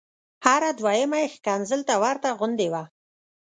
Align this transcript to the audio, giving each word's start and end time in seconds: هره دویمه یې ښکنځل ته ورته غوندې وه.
هره 0.45 0.69
دویمه 0.79 1.17
یې 1.23 1.31
ښکنځل 1.35 1.81
ته 1.87 1.93
ورته 2.03 2.29
غوندې 2.37 2.67
وه. 2.73 2.83